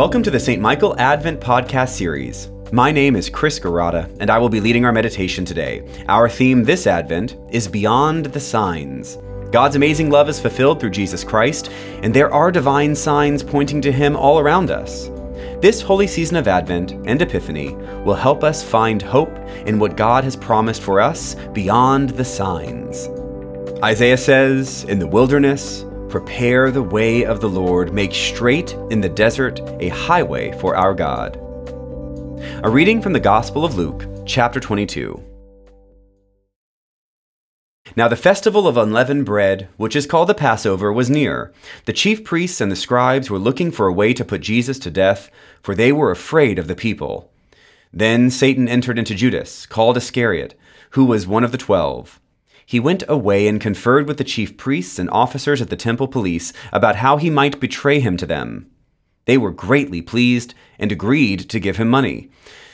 Welcome 0.00 0.22
to 0.22 0.30
the 0.30 0.40
St. 0.40 0.62
Michael 0.62 0.98
Advent 0.98 1.42
Podcast 1.42 1.90
Series. 1.90 2.48
My 2.72 2.90
name 2.90 3.16
is 3.16 3.28
Chris 3.28 3.60
Garata, 3.60 4.10
and 4.18 4.30
I 4.30 4.38
will 4.38 4.48
be 4.48 4.58
leading 4.58 4.86
our 4.86 4.94
meditation 4.94 5.44
today. 5.44 5.86
Our 6.08 6.26
theme 6.26 6.64
this 6.64 6.86
Advent 6.86 7.36
is 7.50 7.68
Beyond 7.68 8.24
the 8.24 8.40
Signs. 8.40 9.18
God's 9.52 9.76
amazing 9.76 10.08
love 10.08 10.30
is 10.30 10.40
fulfilled 10.40 10.80
through 10.80 10.92
Jesus 10.92 11.22
Christ, 11.22 11.70
and 12.02 12.14
there 12.14 12.32
are 12.32 12.50
divine 12.50 12.94
signs 12.94 13.42
pointing 13.42 13.82
to 13.82 13.92
Him 13.92 14.16
all 14.16 14.38
around 14.38 14.70
us. 14.70 15.10
This 15.60 15.82
holy 15.82 16.06
season 16.06 16.38
of 16.38 16.48
Advent 16.48 16.92
and 17.04 17.20
Epiphany 17.20 17.74
will 18.02 18.14
help 18.14 18.42
us 18.42 18.64
find 18.64 19.02
hope 19.02 19.36
in 19.66 19.78
what 19.78 19.98
God 19.98 20.24
has 20.24 20.34
promised 20.34 20.80
for 20.80 21.02
us 21.02 21.34
beyond 21.52 22.08
the 22.08 22.24
signs. 22.24 23.06
Isaiah 23.84 24.16
says, 24.16 24.84
In 24.84 24.98
the 24.98 25.06
wilderness, 25.06 25.84
Prepare 26.10 26.72
the 26.72 26.82
way 26.82 27.24
of 27.24 27.40
the 27.40 27.48
Lord, 27.48 27.94
make 27.94 28.12
straight 28.12 28.72
in 28.90 29.00
the 29.00 29.08
desert 29.08 29.60
a 29.78 29.90
highway 29.90 30.50
for 30.58 30.74
our 30.74 30.92
God. 30.92 31.36
A 32.64 32.68
reading 32.68 33.00
from 33.00 33.12
the 33.12 33.20
Gospel 33.20 33.64
of 33.64 33.76
Luke, 33.76 34.08
chapter 34.26 34.58
22. 34.58 35.22
Now 37.94 38.08
the 38.08 38.16
festival 38.16 38.66
of 38.66 38.76
unleavened 38.76 39.24
bread, 39.24 39.68
which 39.76 39.94
is 39.94 40.04
called 40.04 40.28
the 40.28 40.34
Passover, 40.34 40.92
was 40.92 41.08
near. 41.08 41.52
The 41.84 41.92
chief 41.92 42.24
priests 42.24 42.60
and 42.60 42.72
the 42.72 42.76
scribes 42.76 43.30
were 43.30 43.38
looking 43.38 43.70
for 43.70 43.86
a 43.86 43.92
way 43.92 44.12
to 44.14 44.24
put 44.24 44.40
Jesus 44.40 44.80
to 44.80 44.90
death, 44.90 45.30
for 45.62 45.76
they 45.76 45.92
were 45.92 46.10
afraid 46.10 46.58
of 46.58 46.66
the 46.66 46.74
people. 46.74 47.30
Then 47.92 48.30
Satan 48.30 48.66
entered 48.66 48.98
into 48.98 49.14
Judas, 49.14 49.64
called 49.64 49.96
Iscariot, 49.96 50.58
who 50.90 51.04
was 51.04 51.28
one 51.28 51.44
of 51.44 51.52
the 51.52 51.58
twelve. 51.58 52.18
He 52.70 52.78
went 52.78 53.02
away 53.08 53.48
and 53.48 53.60
conferred 53.60 54.06
with 54.06 54.18
the 54.18 54.22
chief 54.22 54.56
priests 54.56 55.00
and 55.00 55.10
officers 55.10 55.60
at 55.60 55.70
the 55.70 55.76
temple 55.76 56.06
police 56.06 56.52
about 56.72 56.94
how 56.94 57.16
he 57.16 57.28
might 57.28 57.58
betray 57.58 57.98
him 57.98 58.16
to 58.18 58.26
them. 58.26 58.70
They 59.24 59.36
were 59.36 59.50
greatly 59.50 60.00
pleased 60.00 60.54
and 60.78 60.92
agreed 60.92 61.50
to 61.50 61.58
give 61.58 61.78
him 61.78 61.88
money. 61.88 62.30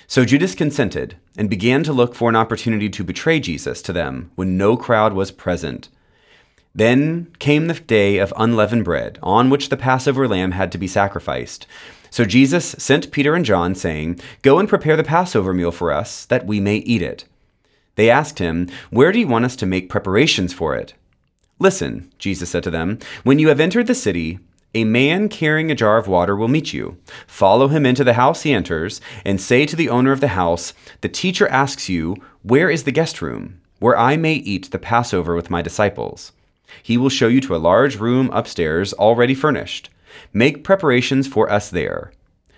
So 0.07 0.27
Judas 0.27 0.55
consented 0.55 1.17
and 1.39 1.49
began 1.49 1.83
to 1.85 1.95
look 1.95 2.15
for 2.15 2.29
an 2.29 2.37
opportunity 2.37 2.91
to 2.91 3.05
betray 3.05 3.41
Jesus 3.41 3.81
to 3.81 3.93
them 3.95 4.31
when 4.35 4.59
no 4.59 4.77
crowd 4.77 5.15
was 5.15 5.31
present. 5.31 5.89
Then 6.75 7.35
came 7.39 7.67
the 7.67 7.81
day 7.81 8.19
of 8.19 8.35
unleavened 8.37 8.85
bread, 8.85 9.19
on 9.23 9.49
which 9.49 9.71
the 9.71 9.79
Passover 9.79 10.29
lamb 10.29 10.51
had 10.51 10.71
to 10.73 10.79
be 10.79 10.87
sacrificed. 10.87 11.67
So 12.11 12.27
Jesus 12.27 12.77
sent 12.77 13.13
Peter 13.13 13.35
and 13.35 13.47
John, 13.47 13.75
saying, 13.75 14.21
Go 14.43 14.59
and 14.59 14.69
prepare 14.69 14.99
the 14.99 15.05
Passover 15.05 15.55
meal 15.55 15.73
for 15.73 15.91
us, 15.91 16.27
that 16.27 16.45
we 16.45 16.61
may 16.61 16.77
eat 16.77 17.01
it. 17.01 17.25
They 17.97 18.09
asked 18.09 18.39
him, 18.39 18.71
Where 18.91 19.11
do 19.11 19.19
you 19.19 19.27
want 19.27 19.45
us 19.45 19.57
to 19.57 19.67
make 19.67 19.89
preparations 19.89 20.53
for 20.53 20.75
it? 20.75 20.95
Listen, 21.59 22.13
Jesus 22.19 22.51
said 22.51 22.63
to 22.63 22.71
them, 22.71 22.99
When 23.25 23.39
you 23.39 23.49
have 23.49 23.61
entered 23.61 23.89
the 23.89 23.95
city, 23.95 24.39
a 24.75 24.85
man 24.85 25.31
carrying 25.31 25.71
a 25.71 25.75
jar 25.75 25.97
of 25.97 26.07
water 26.07 26.37
will 26.37 26.49
meet 26.49 26.75
you. 26.75 26.99
Follow 27.27 27.69
him 27.69 27.87
into 27.87 28.05
the 28.05 28.13
house 28.13 28.43
he 28.43 28.53
enters, 28.53 29.01
and 29.25 29.41
say 29.41 29.65
to 29.65 29.75
the 29.75 29.89
owner 29.89 30.13
of 30.13 30.21
the 30.21 30.29
house, 30.29 30.75
The 31.01 31.09
teacher 31.09 31.49
asks 31.49 31.89
you, 31.89 32.17
Where 32.43 32.69
is 32.69 32.85
the 32.85 32.93
guest 32.93 33.23
room, 33.23 33.61
where 33.79 33.99
I 33.99 34.19
may 34.19 34.35
eat 34.35 34.71
the 34.71 34.79
Passover 34.79 35.35
with 35.35 35.49
my 35.49 35.63
disciples? 35.63 36.33
He 36.83 36.99
will 36.99 37.09
show 37.09 37.29
you 37.29 37.41
to 37.41 37.57
a 37.57 37.59
large 37.59 37.97
room 37.97 38.29
upstairs, 38.35 38.93
already 38.93 39.35
furnished. 39.35 39.89
Make 40.35 40.65
preparations 40.65 41.27
for 41.27 41.51
us 41.51 41.71
there. 41.71 42.13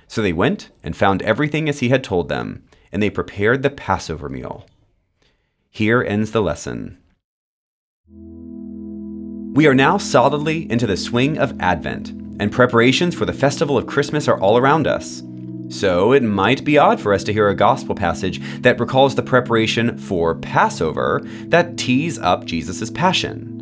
So 0.08 0.20
they 0.20 0.32
went 0.32 0.70
and 0.82 0.96
found 0.96 1.22
everything 1.22 1.68
as 1.68 1.78
he 1.78 1.90
had 1.90 2.02
told 2.02 2.28
them, 2.28 2.64
and 2.90 3.00
they 3.00 3.10
prepared 3.10 3.62
the 3.62 3.70
Passover 3.70 4.28
meal. 4.28 4.66
Here 5.70 6.02
ends 6.02 6.32
the 6.32 6.40
lesson. 6.40 6.98
We 9.54 9.66
are 9.66 9.74
now 9.74 9.98
solidly 9.98 10.70
into 10.70 10.86
the 10.86 10.96
swing 10.96 11.38
of 11.38 11.60
Advent, 11.60 12.10
and 12.40 12.50
preparations 12.50 13.14
for 13.14 13.26
the 13.26 13.32
festival 13.32 13.76
of 13.76 13.86
Christmas 13.86 14.28
are 14.28 14.40
all 14.40 14.56
around 14.56 14.86
us. 14.86 15.22
So 15.68 16.12
it 16.12 16.22
might 16.22 16.64
be 16.64 16.78
odd 16.78 17.00
for 17.00 17.12
us 17.12 17.22
to 17.24 17.32
hear 17.32 17.48
a 17.48 17.54
gospel 17.54 17.94
passage 17.94 18.40
that 18.62 18.80
recalls 18.80 19.14
the 19.14 19.22
preparation 19.22 19.98
for 19.98 20.36
Passover 20.36 21.20
that 21.46 21.76
tees 21.76 22.18
up 22.18 22.46
Jesus' 22.46 22.90
passion. 22.90 23.54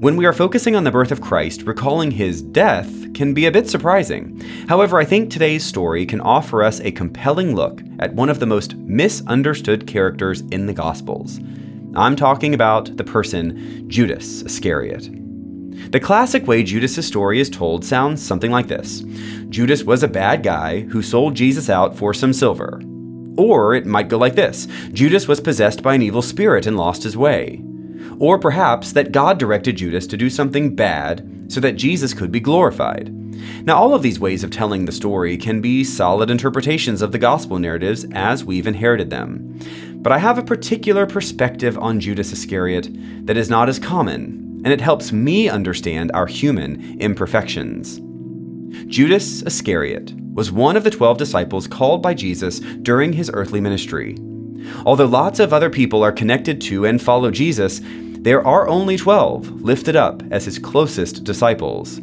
When 0.00 0.16
we 0.16 0.26
are 0.26 0.32
focusing 0.32 0.74
on 0.74 0.84
the 0.84 0.90
birth 0.90 1.12
of 1.12 1.20
Christ, 1.20 1.62
recalling 1.62 2.10
his 2.10 2.42
death 2.42 3.14
can 3.14 3.32
be 3.32 3.46
a 3.46 3.52
bit 3.52 3.70
surprising. 3.70 4.42
However, 4.68 4.98
I 4.98 5.04
think 5.04 5.30
today's 5.30 5.64
story 5.64 6.04
can 6.04 6.20
offer 6.20 6.62
us 6.62 6.80
a 6.80 6.90
compelling 6.90 7.54
look 7.54 7.80
at 7.98 8.14
one 8.14 8.28
of 8.28 8.40
the 8.40 8.46
most 8.46 8.74
misunderstood 8.76 9.86
characters 9.86 10.42
in 10.50 10.66
the 10.66 10.72
Gospels. 10.72 11.40
I'm 11.94 12.16
talking 12.16 12.52
about 12.52 12.96
the 12.96 13.04
person 13.04 13.88
Judas 13.88 14.42
Iscariot. 14.42 15.10
The 15.92 16.00
classic 16.00 16.46
way 16.46 16.62
Judas' 16.62 17.06
story 17.06 17.40
is 17.40 17.48
told 17.48 17.84
sounds 17.84 18.22
something 18.22 18.50
like 18.50 18.66
this 18.66 19.00
Judas 19.48 19.84
was 19.84 20.02
a 20.02 20.08
bad 20.08 20.42
guy 20.42 20.80
who 20.80 21.02
sold 21.02 21.34
Jesus 21.34 21.70
out 21.70 21.96
for 21.96 22.12
some 22.12 22.32
silver. 22.32 22.82
Or 23.36 23.74
it 23.74 23.86
might 23.86 24.08
go 24.08 24.18
like 24.18 24.34
this 24.34 24.66
Judas 24.92 25.28
was 25.28 25.40
possessed 25.40 25.82
by 25.82 25.94
an 25.94 26.02
evil 26.02 26.22
spirit 26.22 26.66
and 26.66 26.76
lost 26.76 27.02
his 27.02 27.16
way. 27.16 27.62
Or 28.18 28.38
perhaps 28.38 28.92
that 28.92 29.12
God 29.12 29.38
directed 29.38 29.76
Judas 29.76 30.06
to 30.08 30.16
do 30.16 30.30
something 30.30 30.74
bad 30.74 31.46
so 31.48 31.60
that 31.60 31.76
Jesus 31.76 32.14
could 32.14 32.32
be 32.32 32.40
glorified. 32.40 33.12
Now, 33.62 33.76
all 33.76 33.94
of 33.94 34.02
these 34.02 34.20
ways 34.20 34.44
of 34.44 34.50
telling 34.50 34.84
the 34.84 34.92
story 34.92 35.36
can 35.36 35.60
be 35.60 35.84
solid 35.84 36.30
interpretations 36.30 37.02
of 37.02 37.12
the 37.12 37.18
gospel 37.18 37.58
narratives 37.58 38.06
as 38.12 38.44
we've 38.44 38.66
inherited 38.66 39.10
them. 39.10 39.58
But 39.96 40.12
I 40.12 40.18
have 40.18 40.38
a 40.38 40.42
particular 40.42 41.06
perspective 41.06 41.76
on 41.78 42.00
Judas 42.00 42.32
Iscariot 42.32 42.88
that 43.26 43.36
is 43.36 43.50
not 43.50 43.68
as 43.68 43.78
common, 43.78 44.60
and 44.64 44.72
it 44.72 44.80
helps 44.80 45.12
me 45.12 45.48
understand 45.48 46.12
our 46.12 46.26
human 46.26 47.00
imperfections. 47.00 48.00
Judas 48.86 49.42
Iscariot 49.42 50.12
was 50.32 50.52
one 50.52 50.76
of 50.76 50.84
the 50.84 50.90
12 50.90 51.18
disciples 51.18 51.66
called 51.66 52.02
by 52.02 52.14
Jesus 52.14 52.60
during 52.60 53.12
his 53.12 53.30
earthly 53.32 53.60
ministry. 53.60 54.16
Although 54.84 55.06
lots 55.06 55.40
of 55.40 55.52
other 55.52 55.70
people 55.70 56.02
are 56.02 56.12
connected 56.12 56.60
to 56.62 56.86
and 56.86 57.00
follow 57.00 57.30
Jesus, 57.30 57.80
there 58.20 58.46
are 58.46 58.68
only 58.68 58.96
12 58.96 59.62
lifted 59.62 59.96
up 59.96 60.22
as 60.30 60.44
his 60.44 60.58
closest 60.58 61.24
disciples. 61.24 62.00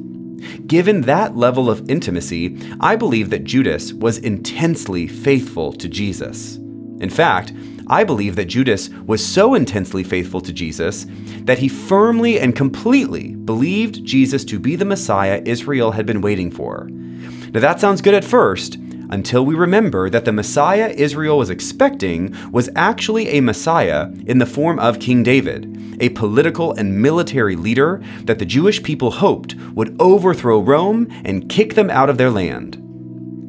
Given 0.67 1.01
that 1.01 1.35
level 1.35 1.69
of 1.69 1.89
intimacy, 1.89 2.57
I 2.79 2.95
believe 2.95 3.29
that 3.29 3.43
Judas 3.43 3.93
was 3.93 4.17
intensely 4.17 5.07
faithful 5.07 5.73
to 5.73 5.89
Jesus. 5.89 6.57
In 6.99 7.09
fact, 7.09 7.53
I 7.87 8.03
believe 8.03 8.35
that 8.37 8.45
Judas 8.45 8.89
was 8.89 9.25
so 9.25 9.55
intensely 9.55 10.03
faithful 10.03 10.41
to 10.41 10.53
Jesus 10.53 11.05
that 11.41 11.59
he 11.59 11.67
firmly 11.67 12.39
and 12.39 12.55
completely 12.55 13.35
believed 13.35 14.05
Jesus 14.05 14.45
to 14.45 14.59
be 14.59 14.75
the 14.75 14.85
Messiah 14.85 15.41
Israel 15.45 15.91
had 15.91 16.05
been 16.05 16.21
waiting 16.21 16.49
for. 16.49 16.87
Now, 16.89 17.59
that 17.59 17.79
sounds 17.79 18.01
good 18.01 18.13
at 18.13 18.23
first, 18.23 18.77
until 19.13 19.45
we 19.45 19.53
remember 19.53 20.09
that 20.09 20.25
the 20.25 20.31
Messiah 20.31 20.91
Israel 20.97 21.37
was 21.37 21.51
expecting 21.51 22.35
was 22.51 22.67
actually 22.75 23.29
a 23.29 23.41
Messiah 23.41 24.09
in 24.25 24.39
the 24.39 24.45
form 24.47 24.79
of 24.79 24.99
King 24.99 25.21
David, 25.21 25.97
a 26.01 26.09
political 26.09 26.73
and 26.73 26.99
military 26.99 27.55
leader 27.55 28.01
that 28.23 28.39
the 28.39 28.45
Jewish 28.45 28.81
people 28.81 29.11
hoped 29.11 29.55
would 29.75 29.95
overthrow 29.99 30.59
Rome 30.59 31.07
and 31.23 31.47
kick 31.47 31.75
them 31.75 31.91
out 31.91 32.09
of 32.09 32.17
their 32.17 32.31
land. 32.31 32.79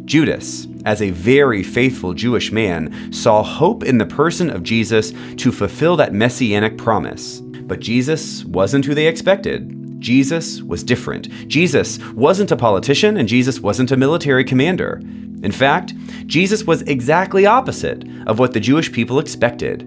Judas, 0.05 0.69
as 0.85 1.01
a 1.01 1.09
very 1.11 1.63
faithful 1.63 2.13
Jewish 2.13 2.53
man, 2.53 3.11
saw 3.11 3.43
hope 3.43 3.85
in 3.85 3.97
the 3.97 4.05
person 4.05 4.51
of 4.51 4.63
Jesus 4.63 5.15
to 5.37 5.51
fulfill 5.51 5.97
that 5.97 6.13
messianic 6.13 6.77
promise. 6.77 7.41
But 7.41 7.81
Jesus 7.81 8.45
wasn't 8.45 8.85
who 8.85 8.95
they 8.95 9.07
expected. 9.07 9.99
Jesus 9.99 10.61
was 10.61 10.85
different. 10.85 11.31
Jesus 11.49 11.99
wasn't 12.13 12.53
a 12.53 12.57
politician, 12.57 13.17
and 13.17 13.27
Jesus 13.27 13.61
wasn't 13.61 13.93
a 13.93 13.97
military 13.97 14.45
commander. 14.45 15.01
In 15.45 15.53
fact, 15.53 15.95
Jesus 16.27 16.65
was 16.65 16.83
exactly 16.83 17.45
opposite 17.45 18.03
of 18.27 18.39
what 18.39 18.55
the 18.55 18.61
Jewish 18.61 18.91
people 18.91 19.19
expected. 19.19 19.87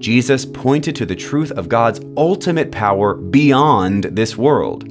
Jesus 0.00 0.44
pointed 0.44 0.96
to 0.96 1.06
the 1.06 1.14
truth 1.14 1.52
of 1.52 1.68
God's 1.68 2.00
ultimate 2.16 2.72
power 2.72 3.14
beyond 3.14 4.04
this 4.04 4.36
world. 4.36 4.84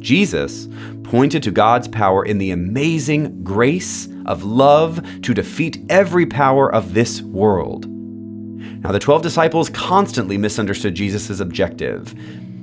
Jesus 0.00 0.66
pointed 1.04 1.42
to 1.44 1.52
God's 1.52 1.86
power 1.86 2.24
in 2.24 2.38
the 2.38 2.50
amazing 2.50 3.44
grace 3.44 4.08
of 4.26 4.42
love 4.42 5.00
to 5.22 5.32
defeat 5.32 5.84
every 5.88 6.26
power 6.26 6.74
of 6.74 6.92
this 6.92 7.22
world. 7.22 7.86
Now, 7.86 8.90
the 8.90 8.98
12 8.98 9.22
disciples 9.22 9.70
constantly 9.70 10.36
misunderstood 10.36 10.96
Jesus' 10.96 11.38
objective, 11.38 12.12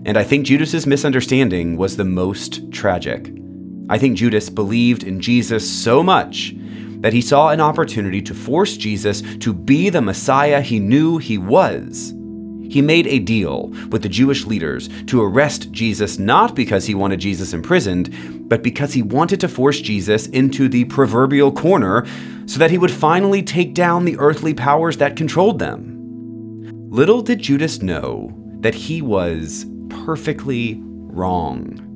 and 0.05 0.17
I 0.17 0.23
think 0.23 0.45
Judas's 0.45 0.85
misunderstanding 0.85 1.77
was 1.77 1.95
the 1.95 2.03
most 2.03 2.69
tragic. 2.71 3.33
I 3.89 3.97
think 3.97 4.17
Judas 4.17 4.49
believed 4.49 5.03
in 5.03 5.21
Jesus 5.21 5.69
so 5.69 6.03
much 6.03 6.53
that 7.01 7.13
he 7.13 7.21
saw 7.21 7.49
an 7.49 7.61
opportunity 7.61 8.21
to 8.21 8.33
force 8.33 8.77
Jesus 8.77 9.21
to 9.39 9.53
be 9.53 9.89
the 9.89 10.01
Messiah 10.01 10.61
he 10.61 10.79
knew 10.79 11.17
he 11.17 11.37
was. 11.37 12.13
He 12.71 12.81
made 12.81 13.05
a 13.07 13.19
deal 13.19 13.67
with 13.89 14.01
the 14.01 14.07
Jewish 14.07 14.45
leaders 14.45 14.87
to 15.07 15.21
arrest 15.21 15.73
Jesus 15.73 16.17
not 16.17 16.55
because 16.55 16.85
he 16.85 16.95
wanted 16.95 17.19
Jesus 17.19 17.51
imprisoned, 17.51 18.47
but 18.47 18.63
because 18.63 18.93
he 18.93 19.01
wanted 19.01 19.41
to 19.41 19.49
force 19.49 19.81
Jesus 19.81 20.27
into 20.27 20.69
the 20.69 20.85
proverbial 20.85 21.51
corner 21.51 22.07
so 22.45 22.59
that 22.59 22.71
he 22.71 22.77
would 22.77 22.91
finally 22.91 23.43
take 23.43 23.73
down 23.73 24.05
the 24.05 24.17
earthly 24.19 24.53
powers 24.53 24.97
that 24.97 25.17
controlled 25.17 25.59
them. 25.59 26.89
Little 26.89 27.21
did 27.21 27.39
Judas 27.39 27.81
know 27.81 28.33
that 28.61 28.75
he 28.75 29.01
was 29.01 29.65
perfectly 29.89 30.79
wrong. 30.81 31.90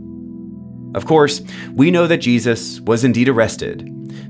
Of 0.95 1.05
course, 1.05 1.41
we 1.73 1.91
know 1.91 2.07
that 2.07 2.19
Jesus 2.19 2.79
was 2.79 3.03
indeed 3.03 3.27
arrested, 3.27 3.85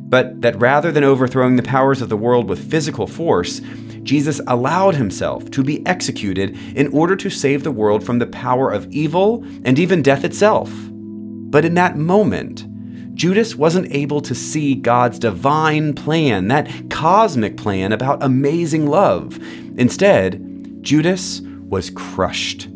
but 0.09 0.41
that 0.41 0.59
rather 0.59 0.91
than 0.91 1.03
overthrowing 1.03 1.57
the 1.57 1.63
powers 1.63 2.01
of 2.01 2.09
the 2.09 2.17
world 2.17 2.49
with 2.49 2.71
physical 2.71 3.05
force, 3.05 3.61
Jesus 4.01 4.41
allowed 4.47 4.95
himself 4.95 5.51
to 5.51 5.63
be 5.63 5.85
executed 5.85 6.57
in 6.75 6.87
order 6.87 7.15
to 7.17 7.29
save 7.29 7.63
the 7.63 7.71
world 7.71 8.03
from 8.03 8.17
the 8.17 8.25
power 8.25 8.71
of 8.71 8.91
evil 8.91 9.45
and 9.63 9.77
even 9.77 10.01
death 10.01 10.23
itself. 10.23 10.71
But 10.73 11.65
in 11.65 11.75
that 11.75 11.97
moment, 11.97 12.65
Judas 13.15 13.55
wasn't 13.55 13.93
able 13.93 14.21
to 14.21 14.33
see 14.33 14.73
God's 14.73 15.19
divine 15.19 15.93
plan, 15.93 16.47
that 16.47 16.89
cosmic 16.89 17.57
plan 17.57 17.93
about 17.93 18.23
amazing 18.23 18.87
love. 18.87 19.37
Instead, 19.77 20.81
Judas 20.81 21.41
was 21.69 21.91
crushed. 21.91 22.69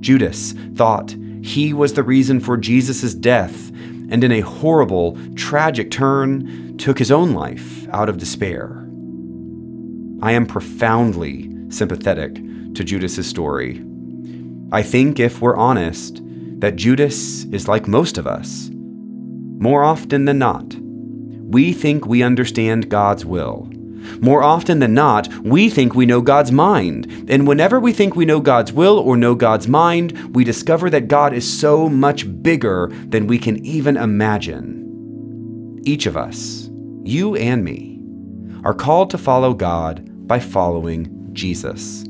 Judas 0.00 0.52
thought 0.74 1.14
he 1.42 1.72
was 1.72 1.94
the 1.94 2.02
reason 2.02 2.40
for 2.40 2.56
Jesus' 2.56 3.14
death, 3.14 3.70
and 4.10 4.22
in 4.24 4.32
a 4.32 4.40
horrible, 4.40 5.18
tragic 5.34 5.90
turn, 5.90 6.76
took 6.78 6.98
his 6.98 7.10
own 7.10 7.32
life 7.32 7.88
out 7.90 8.08
of 8.08 8.18
despair. 8.18 8.86
I 10.22 10.32
am 10.32 10.46
profoundly 10.46 11.50
sympathetic 11.70 12.34
to 12.74 12.84
Judas's 12.84 13.26
story. 13.26 13.82
I 14.72 14.82
think, 14.82 15.18
if 15.18 15.40
we're 15.40 15.56
honest, 15.56 16.20
that 16.58 16.76
Judas 16.76 17.44
is 17.44 17.68
like 17.68 17.88
most 17.88 18.18
of 18.18 18.26
us. 18.26 18.68
More 18.72 19.82
often 19.82 20.26
than 20.26 20.38
not, 20.38 20.74
we 20.74 21.72
think 21.72 22.06
we 22.06 22.22
understand 22.22 22.90
God's 22.90 23.24
will. 23.24 23.69
More 24.20 24.42
often 24.42 24.78
than 24.78 24.94
not, 24.94 25.28
we 25.38 25.70
think 25.70 25.94
we 25.94 26.06
know 26.06 26.20
God's 26.20 26.52
mind. 26.52 27.30
And 27.30 27.46
whenever 27.46 27.78
we 27.80 27.92
think 27.92 28.16
we 28.16 28.24
know 28.24 28.40
God's 28.40 28.72
will 28.72 28.98
or 28.98 29.16
know 29.16 29.34
God's 29.34 29.68
mind, 29.68 30.34
we 30.34 30.44
discover 30.44 30.90
that 30.90 31.08
God 31.08 31.32
is 31.32 31.60
so 31.60 31.88
much 31.88 32.42
bigger 32.42 32.88
than 33.06 33.26
we 33.26 33.38
can 33.38 33.64
even 33.64 33.96
imagine. 33.96 35.80
Each 35.84 36.06
of 36.06 36.16
us, 36.16 36.68
you 37.04 37.36
and 37.36 37.64
me, 37.64 37.98
are 38.64 38.74
called 38.74 39.10
to 39.10 39.18
follow 39.18 39.54
God 39.54 40.06
by 40.26 40.38
following 40.38 41.30
Jesus. 41.32 42.04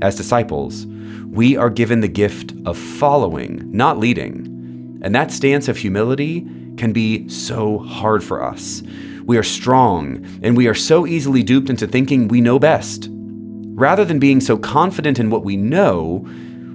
As 0.00 0.16
disciples, 0.16 0.86
we 1.30 1.56
are 1.56 1.70
given 1.70 2.00
the 2.00 2.08
gift 2.08 2.52
of 2.66 2.76
following, 2.76 3.70
not 3.70 3.98
leading. 3.98 5.00
And 5.02 5.14
that 5.14 5.32
stance 5.32 5.66
of 5.68 5.76
humility 5.76 6.46
can 6.76 6.92
be 6.92 7.28
so 7.28 7.78
hard 7.78 8.22
for 8.22 8.42
us. 8.42 8.82
We 9.24 9.36
are 9.38 9.42
strong, 9.42 10.26
and 10.42 10.56
we 10.56 10.66
are 10.66 10.74
so 10.74 11.06
easily 11.06 11.42
duped 11.42 11.70
into 11.70 11.86
thinking 11.86 12.28
we 12.28 12.40
know 12.40 12.58
best. 12.58 13.08
Rather 13.10 14.04
than 14.04 14.18
being 14.18 14.40
so 14.40 14.56
confident 14.56 15.18
in 15.18 15.30
what 15.30 15.44
we 15.44 15.56
know, 15.56 16.26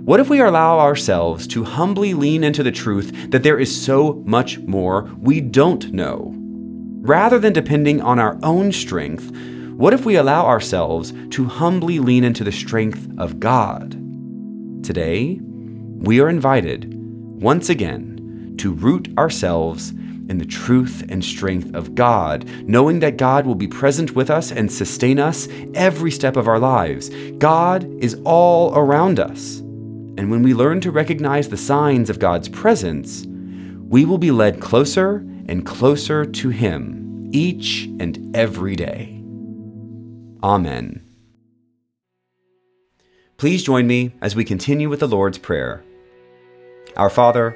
what 0.03 0.19
if 0.19 0.29
we 0.29 0.39
allow 0.39 0.79
ourselves 0.79 1.45
to 1.47 1.65
humbly 1.65 2.13
lean 2.13 2.43
into 2.43 2.63
the 2.63 2.71
truth 2.71 3.31
that 3.31 3.43
there 3.43 3.59
is 3.59 3.83
so 3.83 4.23
much 4.25 4.57
more 4.59 5.09
we 5.19 5.41
don't 5.41 5.91
know? 5.91 6.33
Rather 7.01 7.39
than 7.39 7.53
depending 7.53 8.01
on 8.01 8.19
our 8.19 8.39
own 8.41 8.71
strength, 8.71 9.29
what 9.75 9.93
if 9.93 10.05
we 10.05 10.15
allow 10.15 10.45
ourselves 10.45 11.13
to 11.31 11.45
humbly 11.45 11.99
lean 11.99 12.23
into 12.23 12.43
the 12.43 12.51
strength 12.51 13.07
of 13.17 13.39
God? 13.39 13.91
Today, 14.83 15.39
we 15.41 16.19
are 16.21 16.29
invited, 16.29 16.93
once 17.41 17.69
again, 17.69 18.55
to 18.57 18.73
root 18.73 19.09
ourselves 19.17 19.93
in 20.29 20.37
the 20.37 20.45
truth 20.45 21.05
and 21.09 21.23
strength 21.23 21.73
of 21.75 21.95
God, 21.95 22.45
knowing 22.67 22.99
that 22.99 23.17
God 23.17 23.45
will 23.45 23.55
be 23.55 23.67
present 23.67 24.15
with 24.15 24.29
us 24.29 24.51
and 24.51 24.71
sustain 24.71 25.19
us 25.19 25.47
every 25.73 26.11
step 26.11 26.35
of 26.35 26.47
our 26.47 26.59
lives. 26.59 27.09
God 27.37 27.83
is 28.03 28.19
all 28.23 28.75
around 28.75 29.19
us. 29.19 29.57
And 30.17 30.31
when 30.31 30.43
we 30.43 30.53
learn 30.53 30.81
to 30.81 30.91
recognize 30.91 31.49
the 31.49 31.57
signs 31.57 32.09
of 32.09 32.19
God's 32.19 32.49
presence, 32.49 33.25
we 33.87 34.03
will 34.03 34.17
be 34.17 34.31
led 34.31 34.59
closer 34.59 35.17
and 35.47 35.65
closer 35.65 36.25
to 36.25 36.49
Him 36.49 37.29
each 37.31 37.85
and 37.99 38.35
every 38.35 38.75
day. 38.75 39.21
Amen. 40.43 41.03
Please 43.37 43.63
join 43.63 43.85
me 43.85 44.13
as 44.21 44.35
we 44.35 44.43
continue 44.43 44.89
with 44.89 44.99
the 44.99 45.07
Lord's 45.07 45.37
Prayer. 45.37 45.83
Our 46.95 47.11
Father, 47.11 47.55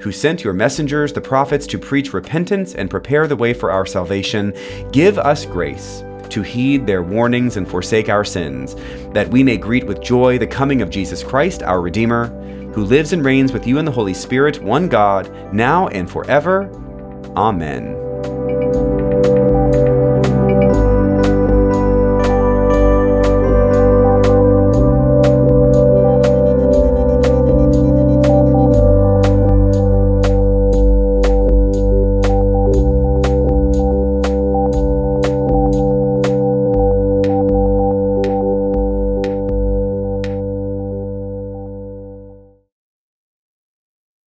who 0.00 0.12
sent 0.12 0.44
your 0.44 0.52
messengers, 0.52 1.12
the 1.12 1.20
prophets, 1.20 1.66
to 1.68 1.78
preach 1.78 2.12
repentance 2.12 2.74
and 2.74 2.90
prepare 2.90 3.26
the 3.26 3.36
way 3.36 3.52
for 3.54 3.70
our 3.70 3.86
salvation, 3.86 4.54
give 4.92 5.18
us 5.18 5.46
grace 5.46 6.02
to 6.30 6.42
heed 6.42 6.86
their 6.86 7.02
warnings 7.02 7.56
and 7.56 7.68
forsake 7.68 8.08
our 8.08 8.24
sins, 8.24 8.74
that 9.12 9.28
we 9.28 9.42
may 9.42 9.56
greet 9.56 9.86
with 9.86 10.02
joy 10.02 10.38
the 10.38 10.46
coming 10.46 10.82
of 10.82 10.90
Jesus 10.90 11.22
Christ, 11.22 11.62
our 11.62 11.80
Redeemer, 11.80 12.26
who 12.72 12.84
lives 12.84 13.12
and 13.12 13.24
reigns 13.24 13.52
with 13.52 13.66
you 13.66 13.78
in 13.78 13.84
the 13.84 13.92
Holy 13.92 14.14
Spirit, 14.14 14.62
one 14.62 14.88
God, 14.88 15.30
now 15.52 15.88
and 15.88 16.10
forever. 16.10 16.70
Amen. 17.36 18.05